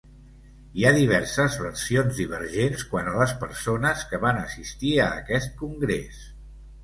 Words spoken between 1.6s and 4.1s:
versions divergents quant a les persones